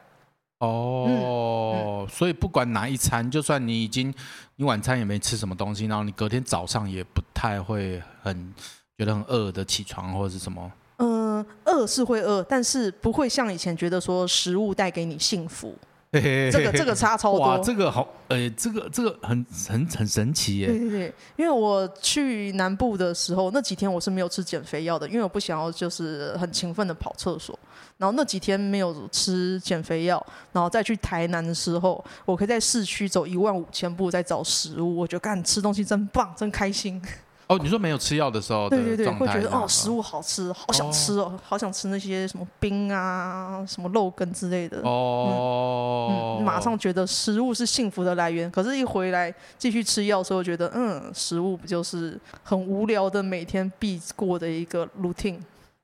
[0.58, 0.66] 哦、
[1.06, 4.12] oh, 嗯，所以不管哪一餐，就算你已经
[4.56, 8.54] 你晚餐也没吃什么东西，然后你隔天早上也不太会很
[8.96, 10.72] 觉得很饿的起床或者是什么？
[10.98, 15.76] 嗯，饿是会饿，但是不会像以前觉得说食物带给你幸福。
[16.14, 17.40] 嘿嘿嘿这个这个差超多。
[17.40, 20.68] 哇，这个好，呃、欸，这个这个很很很神奇耶。
[20.68, 27.58] 对对对，因为我去南部的时候，那几天我是没有吃减肥药的，因为我不想要就是很勤奋的跑厕所。
[27.96, 37.02] 然后那几天没有吃减肥药，然后再去台南的时候，我可以在市区走一万五千步再找食物，我觉得干吃东西真棒，真开心。
[37.46, 44.80] 哦，你说没有吃药的时候的，对对对，会觉得哦，食物好吃，好想吃哦，哦，好想吃那些什么冰啊、什么肉羹之类的。
[44.82, 48.50] 哦嗯，嗯，马上觉得食物是幸福的来源。
[48.50, 55.38] 可是，一回来继续吃药的时候，觉得嗯，食物不就是很无聊的每天必过的一个 routine？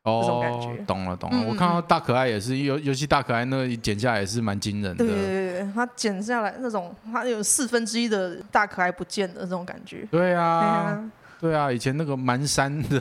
[0.04, 0.82] 哦，这种感觉。
[0.86, 1.36] 懂了，懂了。
[1.36, 5.04] 嗯、我看到大可爱也是，尤尤其大可爱那个减下来也是蛮惊人的。
[5.04, 10.08] 对对对对，他减下来那种，他有四分之一的大可爱不见的那种感觉。
[10.10, 11.04] 对啊。
[11.40, 13.00] 对啊以前那个蛮山的，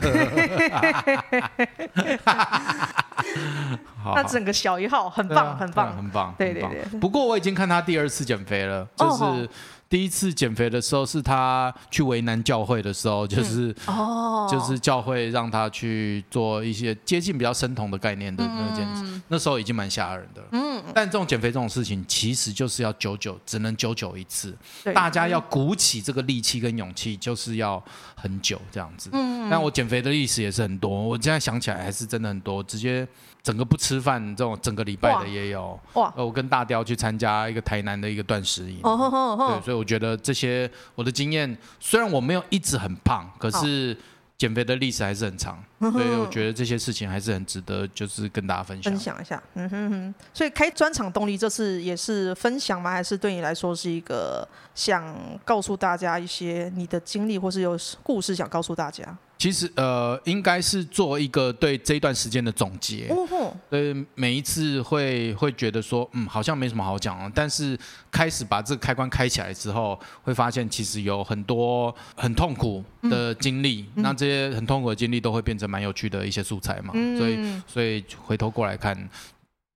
[4.02, 6.98] 他整个小一号很棒，很棒，很棒，对对对。
[6.98, 9.48] 不过我已经看他第二次减肥了，就是
[9.90, 20.42] 第一次减肥的时候是他去为难教会的时候，就是哦，就是教会让他去做一些接近比较生酮的概念的那件事，那时候已经蛮吓人的。
[20.52, 24.56] 嗯，但这种减肥这种事情其实就是要久久，只能久久一次，
[24.94, 27.78] 大家要鼓起这个力气跟勇气，就是要
[28.16, 28.30] 很。
[28.30, 30.88] 很久这样子，嗯，但我减肥的历史也是很多。
[30.88, 33.04] 我现在想起来还是真的很多，直接
[33.42, 35.78] 整个不吃饭这种整个礼拜的也有。
[35.94, 38.80] 哇，我跟大雕去参加一个台南的一个断食营。
[38.82, 43.96] 对，所以我觉得这些我的经验，虽然我没有一直很胖，可是。
[44.40, 48.90] 减肥的历史还是很长，所以我觉得这些事情还是很值得，就是跟大家分享。
[48.90, 50.14] 分享一下，嗯哼哼。
[50.32, 52.90] 所以开专场动力这次也是分享吗？
[52.90, 59.14] 还是对你来说是一个想告诉大家一些你的经历，或是有故事想告诉大家？
[59.40, 63.06] 其实呃，应该是做一个对这一段时间的总结。
[63.08, 63.56] 哦吼。
[63.70, 67.32] 对，每一次会会觉得说，嗯，好像没什么好讲了。
[67.34, 67.74] 但是
[68.10, 73.86] 开始把这个开关开起来之后，会发现其实有很多很痛苦的经历。
[73.94, 76.92] 嗯、那这些很痛苦的经历都会变成蛮有趣的一些素材嘛。
[76.92, 79.08] 嗯、所以，所以回头过来看，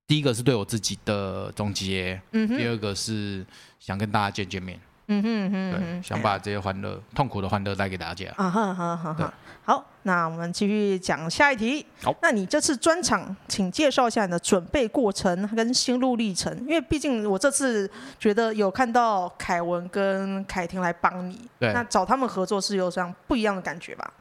[0.05, 3.43] 第一个是对我自己的总结，嗯、第二个是
[3.79, 4.79] 想跟大家见见面。
[5.07, 8.25] 嗯哼哼哼，对，想把这些欢乐、哎、痛苦的欢乐带给大家。
[8.37, 9.33] 啊哈哈哈哈。
[9.63, 11.85] 好，那我们继续讲下一题。
[12.03, 16.55] 好，那你这次专场，请介绍一下你的准备过程跟心路历程。
[16.61, 17.89] 因为毕竟我这次
[18.19, 24.13] 觉得有看到凯文跟凯婷来帮你，对，那找他们合作是有这样不一样的感觉吧？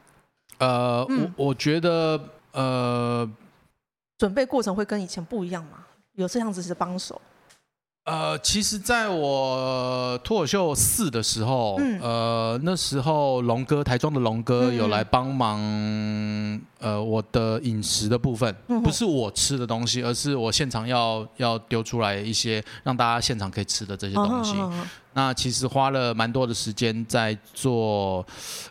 [0.58, 2.18] 呃，嗯、我我觉得
[2.52, 3.30] 呃，
[4.16, 5.84] 准备过程会跟以前不一样吗？
[6.14, 7.20] 有这样子的帮手？
[8.04, 24.52] 呃，其实，在我脱口秀四的时候，嗯、呃，那时候龙哥，台中的龙哥有来帮忙，嗯、呃，我的饮食的部分，嗯、不是我吃的东西，而是我现场要要丢出来一些让大家现场可以吃的这些东西。
[24.58, 28.26] 嗯、那其实花了蛮多的时间在做，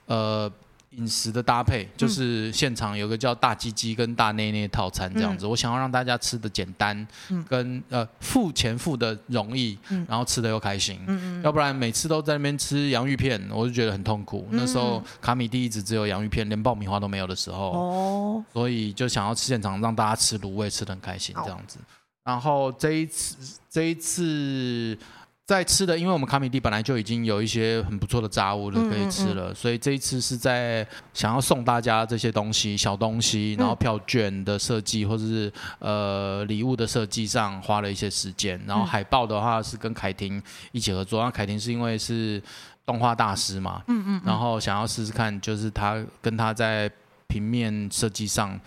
[0.05, 0.51] 呃。
[0.97, 10.99] 饮食的搭配就是现场有个叫大鸡鸡跟大内内套餐这样子，嗯、我想要让大家吃的简单，嗯、跟呃付钱付的容易，嗯、然后吃的又开心，
[11.43, 14.47] 要不然每次都在那边吃洋芋片，我就觉得很痛苦。
[14.51, 21.77] 嗯、那时候卡米蒂一直只有洋芋片，连爆米花都没有的时候，哦、所以就想要吃现场让大家吃卤味吃的很开心这样子。
[22.23, 24.97] 然后这一次这一次。
[25.45, 38.57] 在吃的，因为我们卡米蒂本来就已经有一些很不错的杂物了可以吃了，嗯嗯嗯，所以这一次是在想要送大家这些东西、小东西，然后票券的设计或者是呃礼物的设计上花了一些时间。
[38.65, 42.41] 然后海报的话是跟凯婷一起合作，那凯婷是因为是
[42.85, 46.89] 动画大师嘛，嗯嗯，然后想要试试看，就是他跟他在
[47.27, 48.57] 平面设计上。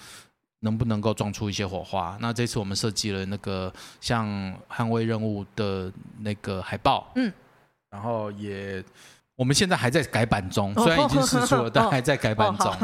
[0.67, 2.19] 能不能够撞出一些火花？
[2.21, 4.27] 那这次我们设计了那个像
[4.69, 7.33] 捍卫任务的那个海报，嗯，
[7.89, 8.83] 然后也
[9.37, 12.75] 我们现在还在改版中，虽然已经试出了，但 还在改版中。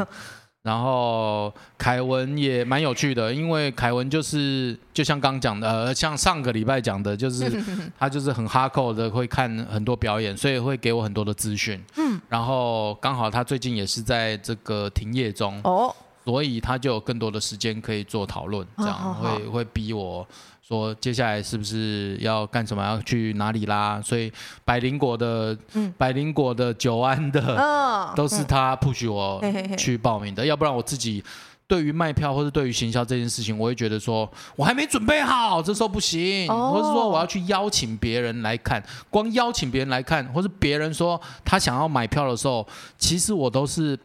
[0.63, 7.51] 然后凯文也蛮有趣的，因为凯文就是就像刚讲的，呃，像上个礼拜讲的，就是
[7.99, 11.83] 他就是很哈扣的，会看很多表演，所以会给我很多的资讯。
[11.97, 15.59] 嗯，然后刚好他最近也是在这个停业中。
[15.65, 15.93] 哦。
[16.25, 20.25] 所以他就有更多的时间可以做讨论，这样会会逼我
[20.65, 24.01] 说接下来是不是要干什么，要去哪里啦？
[24.01, 24.31] 所以
[24.63, 27.41] 百灵果的，嗯，百灵果的九安的，
[28.15, 29.43] 都是他 push 我
[29.77, 31.21] 去报名的，要不然我自己
[31.67, 42.65] 对于卖票或者对于行销这件事情，我会觉得说我还没准备好，这时候不行，或是说我要去邀请别人来看，光邀请别人来看，或是别人说他想要买票的时候，
[42.97, 43.99] 其实我都是。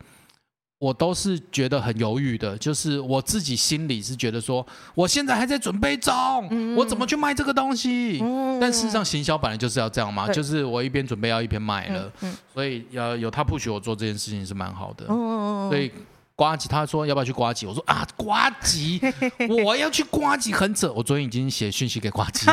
[0.78, 6.14] 我都是觉得很犹豫的，就是我自己心里是觉得说，我现在还在准备中，
[6.50, 8.20] 嗯、我怎么去卖这个东西？
[8.22, 12.12] 嗯、但事实上，行销本来就是要这样嘛，就是我一边准备要一边卖了，
[12.54, 15.90] 所以要有他 push 我做这件事情是蛮好的，嗯、所以。
[16.38, 17.66] 呱吉，他说要不要去瓜吉？
[17.66, 19.00] 我说啊，瓜吉，
[19.64, 20.92] 我要去瓜吉，很扯。
[20.92, 22.46] 我昨天已经写讯息给瓜吉，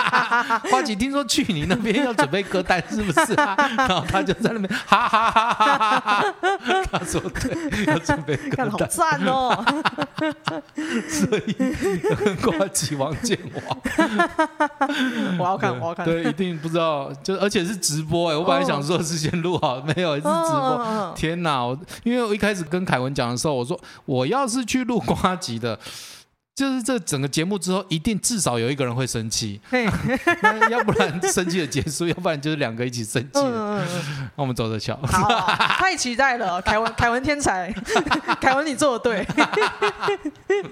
[0.70, 3.54] 瓜吉听说去你那边要准备歌单，是不是啊？
[3.76, 6.34] 然后他就在那边哈哈哈哈哈哈。
[6.90, 9.62] 他说对，要准备歌单，好赞哦。
[11.10, 13.76] 所以跟呱吉王建华，
[15.38, 16.06] 我要看，我要看。
[16.06, 18.36] 对，一定不知道，就而且是直播哎。
[18.36, 21.12] 我本来想说是先录好，没有是直播。
[21.14, 23.14] 天哪，我因为我一开始跟凯文。
[23.18, 25.76] 讲的时候，我说我要是去录瓜集的，
[26.58, 29.60] 就是这整个节目之后，一定至少有一个人会生气，
[30.68, 33.28] 要不然生气的结束，要不然就是两个一起生气。
[33.34, 34.98] 那我们走着瞧。
[35.78, 37.72] 太期待了，凯文， 凯文天才，
[38.42, 39.24] 凯文你做的对。
[40.48, 40.62] 对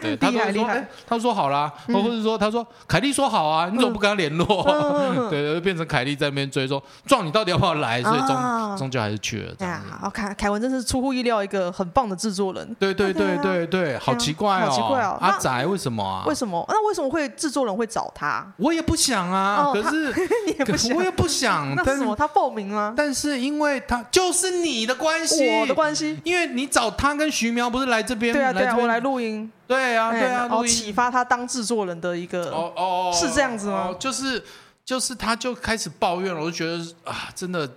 [0.00, 0.88] 对对，厉害厉害。
[1.06, 5.28] 他说好啦，或者说他说凯莉说好啊，你怎么不跟他联络？
[5.28, 8.02] 对对，变成凯莉在那边追说，壮你到底要不要来？
[8.02, 9.54] 所以终终究还是去了。
[9.58, 12.74] 呀，好，凯凯文真是出乎意料，一个很棒的制作人。
[12.78, 15.09] 对对对对对，好奇怪哦，好奇怪哦。
[15.20, 16.24] 阿宅为什么啊？
[16.26, 16.64] 为什么？
[16.68, 18.46] 那为什么会制作人会找他？
[18.56, 19.70] 我也不想啊。
[19.72, 20.12] 可是
[20.46, 21.74] 你也不想，我也不想。
[21.76, 22.14] 那什么？
[22.14, 22.94] 他报名吗？
[22.96, 26.20] 但是因为他就是你的关系，我的关系。
[26.24, 28.32] 因为你找他跟徐苗不是来这边？
[28.32, 29.50] 对啊，对啊，我来录音。
[29.66, 32.50] 对啊，对啊，录音启发他当制作人的一个。
[32.50, 33.94] 哦哦，是这样子吗？
[33.98, 34.42] 就是
[34.84, 37.68] 就是，他就开始抱怨了，我就觉得啊，真的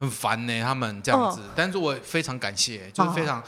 [0.00, 0.62] 很烦呢。
[0.62, 3.42] 他们这样子，但是我非常感谢，就是非常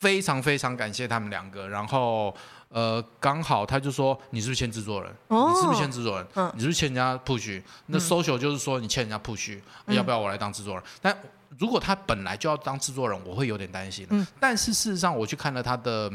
[0.00, 2.34] 非常非常感谢他们两个，然后。
[2.68, 5.10] 呃，刚好他就说，你是不是签制作人？
[5.28, 6.26] 哦、你是不是签制作人？
[6.34, 7.62] 嗯、你是不是欠人家 push？
[7.86, 10.82] 那 social 就是说你欠人家 push，、嗯、要不要我来当制作人？
[11.00, 11.16] 但
[11.58, 14.06] 如果他本来就要当制作人，我会有点担心。
[14.10, 16.12] 嗯、但是事实上，我去看了他的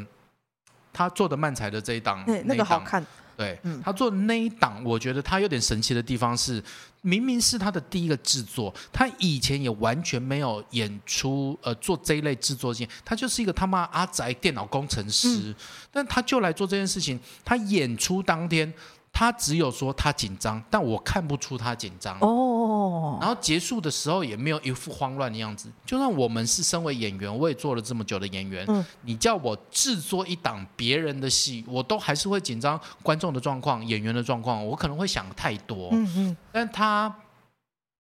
[0.94, 3.04] 他做的漫才的这一档，欸、那个好看。
[3.36, 6.64] 对，他做那一档，我觉得他有点神奇的地方是，
[7.02, 15.56] 明明是他的第一个制作，他以前也完全没有演出，呃，做这一类制作经验，他就是一个他妈阿宅电脑工程师，嗯、
[15.92, 18.72] 但他就来做这件事情，他演出当天，
[19.14, 23.20] 他只有说他紧张，但我看不出他紧张哦。
[23.22, 25.72] 然后结束的时候也没有一副慌乱的样子。
[25.86, 35.90] 就算我们是身为演员，我也做了这么久的演员，嗯，你叫我制作一档别人的戏，我都还是会紧张，观众的状况、演员的状况，我可能会想太多。
[35.92, 37.16] 嗯嗯，但他。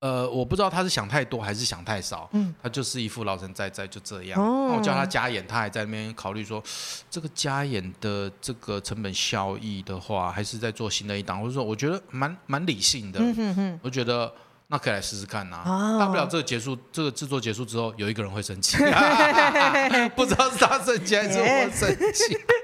[0.03, 4.37] 呃，我不知道他是想太多还是想太少，嗯，他就是一副老神在在就这样。
[4.37, 6.61] 哦，我叫他加演，他还在那边考虑说，
[7.09, 13.19] 这个加演的这个成本效益的话，还是在做新的一档，或者说我觉得蛮蛮理性的。
[13.21, 14.29] 嗯哼哼，我觉得
[14.67, 15.71] 那可以来试试看呐、啊。
[15.71, 18.75] 哦，大不了这个结束，这个制作结束之后，有一个人会生气，
[20.17, 22.37] 不知道是他生气还是我生气。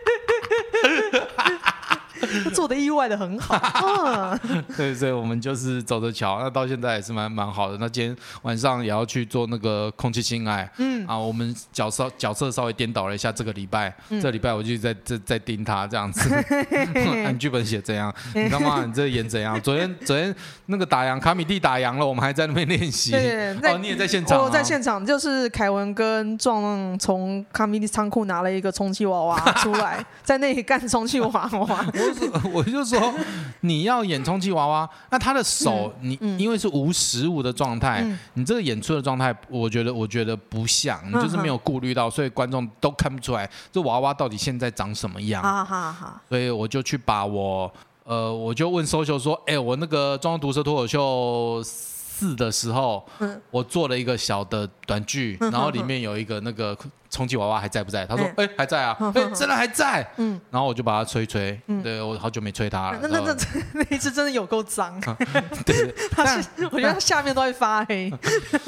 [2.53, 3.57] 做的意外的很好，
[4.49, 7.77] 嗯，对，所以我们就是走着瞧，那到现在也是蛮蛮好的。
[7.80, 16.30] 那今天晚上也要去做那个空气性爱，嗯啊，我们角色角色稍微颠倒了一下，这个礼拜，嗯、这礼拜我就在在在盯他这样子，
[17.25, 18.84] 按剧本写怎样，你知道吗？
[18.86, 19.59] 你这演怎样？
[19.61, 20.34] 昨天昨天
[20.67, 23.13] 那个打烊，卡米蒂打烊了，我们还在那边练习。
[23.15, 24.39] 哦，你也在现场？
[24.41, 31.49] 我在现场，就是凯文跟壮从卡米蒂仓库拿了一个充气娃娃出来，在那里干充气娃娃。
[31.51, 32.18] 我
[32.72, 33.13] 就说，
[33.61, 45.41] 你要演充气娃娃，那他的手，你因为是无实物的状态，你这个演出的状态，我觉得我觉得不像，你就是没有顾虑到，所以观众都看不出来这娃娃到底现在长什么样。
[45.41, 47.72] 好好好所以我就去把我，
[48.03, 53.05] 呃，我就问 social 说，哎，我那个《壮壮毒舌脱口秀》四的时候，
[53.51, 56.78] 我做了一个小的短剧，然后里面有一个那个。
[57.10, 58.05] 充气娃娃还在不在？
[58.05, 61.60] 他说：“哎、欸，还在啊， 哎、欸，真的还在。”嗯，然后我就把它吹吹。
[61.66, 62.99] 嗯，对我好久没吹它了。
[63.01, 63.36] 那那那
[63.74, 64.99] 那一次真的有够脏。
[65.66, 66.24] 对，它
[66.72, 68.14] 我觉得它下面都会发黑。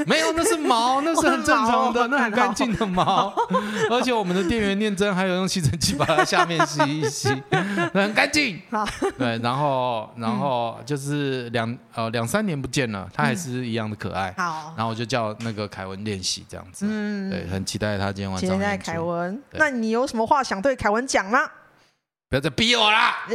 [0.08, 3.32] 没有，那是毛，那是很正常的，那很干净的毛。
[3.92, 7.30] 而且我们的店员念真还有用吸尘器把它下面吸一吸，
[7.94, 8.60] 很干净。
[9.20, 14.34] 对，然后然后就是两呃两三年不见了，它还是一样的可爱。
[14.36, 16.88] 好，然后我就叫那个凯文练习这样子。
[16.90, 18.31] 嗯，对，很期待他今天。
[18.40, 21.40] 现在凯文，那你有什么话想对凯文讲吗？
[22.30, 23.26] 不要再逼我啦！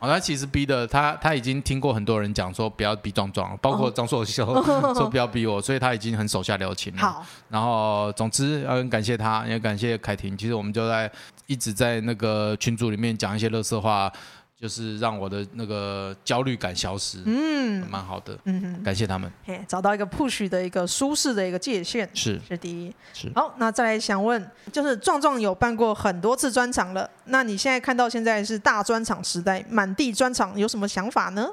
[0.00, 4.44] 哦，他其实逼的，他他已经听过很多人讲说不要逼壮壮，包括张硕修
[4.94, 7.00] 说不要逼我，所以他已经很手下留情了。
[7.00, 10.36] 好，然后总之要很感谢他，也感谢凯婷。
[10.36, 11.10] 其实我们就在
[11.46, 14.12] 一直在那个群组里面讲一些垃圾话。
[14.58, 22.40] 就是让我的那个焦虑感消失，嗯，蛮好的，嗯哼，感谢他们，嘿，找到一个 push 的一个舒适的一个界限，是。
[22.48, 23.30] 是第一，是。
[23.34, 31.50] 好，那再来想问，就是壮壮有办过很多次专场了，那你现在看到现在是大专场时代，满地专场，有什么想法呢？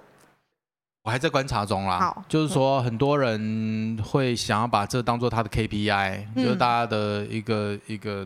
[1.03, 8.25] 我还在观察中啦，好，就是说很多人会想要把这当做他的 KPI，嗯，就是大家的一个一个。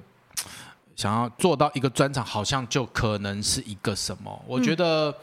[0.98, 4.44] 想要做到一个专场，好像就可能是一个什么？
[4.46, 5.16] 我觉得，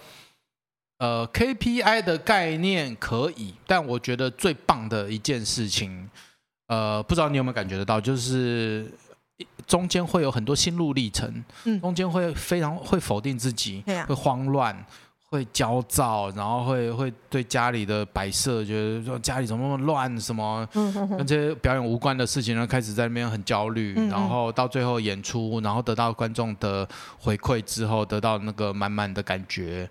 [0.99, 6.09] 呃，KPI 的概念可以，但我觉得最棒的一件事情，
[6.69, 8.89] 呃，不知道你有没有感觉得到，就是
[9.67, 11.45] 中间会有很多心路历程，
[11.83, 14.87] 中间会非常会否定自己，会慌乱。
[15.35, 29.91] 会焦躁，然后会会对家里的摆设，觉得说家里怎么那么乱，什么跟这些表演无关的事情，然后开始在那边很焦虑，然后到最后演出，然后得到观众的回馈之后，得到那个满满的感觉。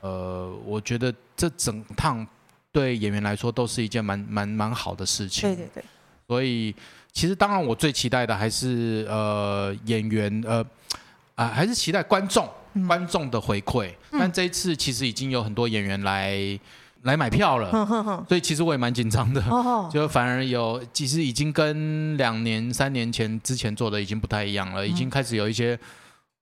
[0.00, 2.26] 呃，我觉得这整趟
[2.72, 5.48] 对演员来说都是一件蛮蛮蛮好的事情。
[5.48, 5.84] 对对对。
[6.26, 6.74] 所以
[7.12, 10.64] 其实当然我最期待的还是呃演员呃
[11.40, 12.48] 啊、呃、还是期待观众。
[12.86, 16.38] 观众的回馈，但这一次其实已经有很多演员来
[17.02, 17.68] 来买票了，
[18.28, 19.42] 所以其实我也蛮紧张的，
[19.92, 25.76] 就反而有其实已经跟两年、三年前之前做的已经不太一样了，已经开始有一些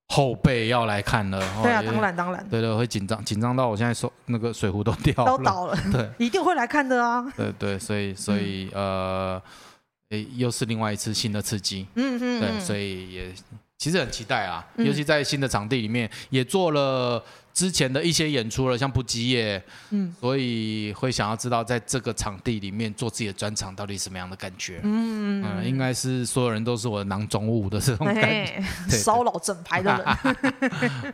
[0.09, 1.41] 后辈要来看了。
[1.65, 7.25] 对啊，当然当然，对对，会紧张紧张到我现在手那个水壶都掉了，都倒了，对，一定会来看的啊。
[7.35, 9.41] 对对，所以所以呃，
[10.11, 13.35] 诶，又是另外一次新的刺激，嗯嗯，对，所以也。
[13.79, 17.23] 其实很期待啊，尤其在新的场地里面，也做了
[17.55, 30.05] 之前的一些演出了，像不羁夜，嗯，所以会想要知道在这个场地里面做自己的专场到底什么样的感觉，嗯嗯，应该是所有人都是我的囊中物的这种感觉，骚扰整排的人，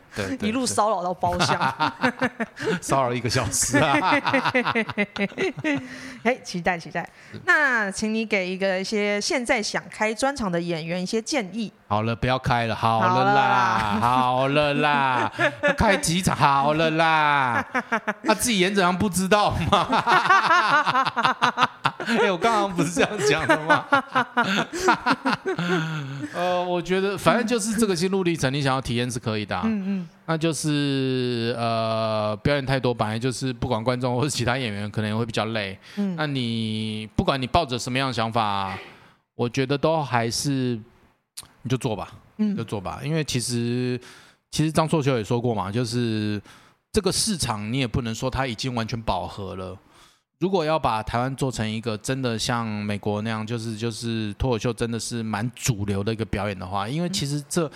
[0.16, 1.94] 对，一路骚扰到包厢，
[2.80, 3.92] 骚扰一个小时啊，
[6.24, 7.06] 哎，期待期待，
[7.44, 11.70] 那请你给一个一些现在想开专场的演员一些建议。
[11.86, 15.30] 好了，不要开了，好了啦，好了啦，
[15.76, 17.64] 开几场好了啦，
[18.24, 19.86] 他 自己演怎样不知道吗？
[22.06, 23.84] 哎，我刚刚不是这样讲的吗？
[26.34, 29.62] 呃，我觉得反正就是这个心路历程，你想要体验是可以的、啊。
[29.64, 35.78] 嗯嗯，那就是呃，表演太多，本来就是不管观众或是其他演员，可能也会比较累。
[35.96, 38.76] 嗯，那你不管你抱着什么样的想法，
[39.34, 40.78] 我觉得都还是
[41.64, 44.00] 你就做吧，嗯，就做吧，因为其实
[44.50, 46.40] 其实张硕修也说过嘛，就是
[46.92, 49.76] 这个市场你也不能说它已经完全饱和了。
[50.40, 57.70] 如果要把台湾做成一个真的像美国那样，就是就是脱口秀真的是蛮主流的一个表演的话，因为其实这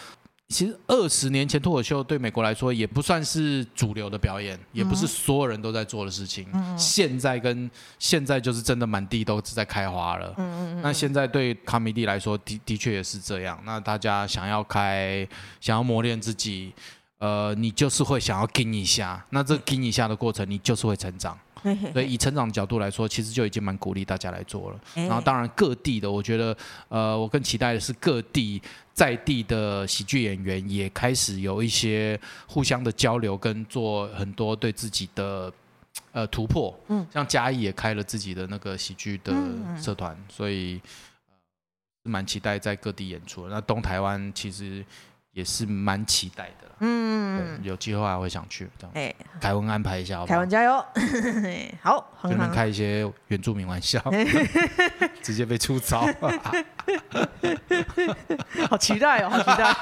[0.49, 6.46] 其实二十年前脱口秀对美国来说也不算是主流的表演，也不是所有人都在做的事情。
[6.76, 10.34] 现在跟现在就是真的满地都是在开花了。
[10.82, 13.61] 那现在对卡米地来说的的确也是这样。
[13.66, 15.28] 那大家想要开，
[15.61, 16.72] 想要磨练自己，
[17.18, 19.22] 呃，你就是会想要跟一下。
[19.28, 21.38] 那这跟一下的过程，你就是会成长。
[21.92, 24.80] 所以以成长的角度来说，其实就已经蛮鼓励大家来做了。
[24.94, 26.56] 然后当然各地的，我觉得
[26.88, 28.61] 呃，我更期待的是各地
[28.92, 35.52] 在地的喜剧演员也开始有一些互相的交流，跟做很多对自己的
[36.12, 36.78] 呃突破。
[36.88, 39.32] 嗯，像嘉义也开了自己的那个喜剧的
[39.80, 40.80] 社团，所以
[42.04, 43.48] 蛮期待在各地演出。
[43.48, 44.84] 那东台湾其实
[45.33, 46.68] 也是蛮期待的。
[46.81, 48.93] 嗯，有机会还会想去这样。
[48.95, 50.35] 哎，凯文安排一下好不好？
[50.35, 50.85] 凯文加油！
[51.83, 54.01] 好，就能开一些原住民玩笑，
[55.20, 56.07] 直接被出招。
[58.68, 59.74] 好期待哦，好期待！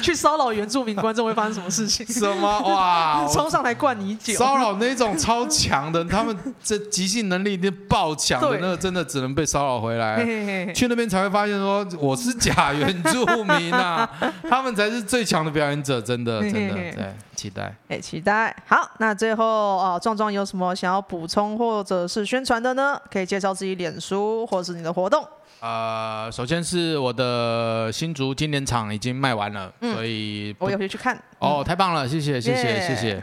[0.00, 2.06] 去骚扰原住民观众会发生什么事情？
[2.06, 3.26] 什么哇？
[3.26, 4.34] 冲上来灌你酒？
[4.34, 10.24] 骚扰那种超强的，他们这即兴能力一定爆强的，那个真的只能被骚扰回来。
[10.72, 14.08] 去那边才会发现说我是假原住民啊，
[14.48, 16.40] 他们才是最强的表演者，真的。
[16.40, 18.54] 真的对，期待哎，期待。
[18.66, 23.00] 好，那最后哦，壮壮有什么想要补充或者是宣传的呢？
[23.10, 25.26] 可以介绍自己脸书或者是你的活动。
[25.60, 31.20] 呃，首先是我的新竹经典场已经卖完了，嗯、所以我有去去看。
[31.38, 33.22] 哦，太棒了，谢谢，谢谢谢谢。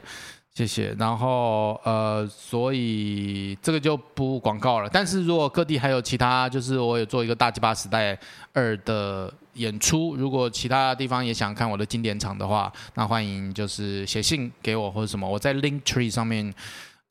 [0.55, 4.89] 谢谢，然后呃，所以这个就不广告了。
[4.91, 8.17] 但是如果各地还有其他，就是我有做一个大鸡巴时代
[8.53, 16.53] 二的演出，如果其他地方也想看我的经典场的话，那欢迎就是写信给我或者什么，我在 Linktree 上面。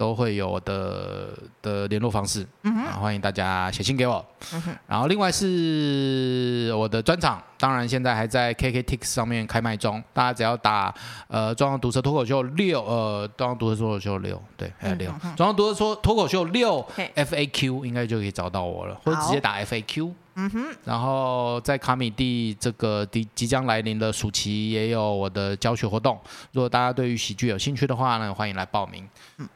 [0.03, 1.29] 都会有我的
[1.63, 4.25] 的联络方式，嗯哼，欢迎大家写信给我。
[4.53, 10.93] 嗯，然后另外是我的专场，当然现在还在 KKTix 上面开卖中，大家只要打
[11.29, 16.85] 呃“壮壮毒舌脱口秀六”呃“壮壮毒舌脱口秀六”对，还有六“壮壮毒舌说脱口秀六
[17.15, 20.13] FAQ” 应该就可以找到我了，或者直接打 FAQ。
[20.35, 26.19] 嗯哼，然后在卡米蒂这个即即将来临的暑期也有我的教学活动，
[26.51, 29.09] 如果大家对于喜剧有兴趣的话呢，欢迎来报名。
[29.39, 29.49] 嗯。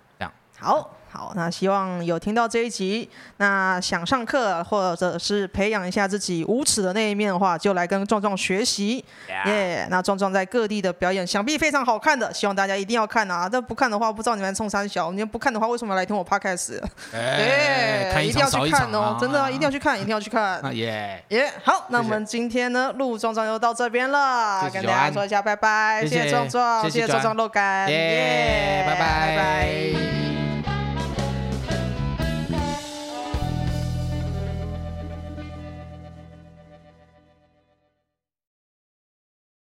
[0.58, 9.02] 好好，那希望有听到这一集，那想上课或者是培养一下自己无耻的那一面的话，就来跟壮壮学习。
[9.28, 13.48] 耶 Yeah.、yeah，那壮壮在各地的表演，想必非常好看的，希望大家一定要看啊！
[13.50, 16.82] 但不看的话，不知道你们冲三小，你们不看的话，为什么要来听我 podcast？
[17.14, 20.60] 哎，看一定要去看哦，真的、啊、一定要去看，一定要去看。
[20.76, 30.35] 耶耶，好，那我们今天呢，录壮壮又到这边了，谢谢跟大家说一下拜拜，谢谢壮壮，谢谢壮壮肉干，耶，拜拜拜拜。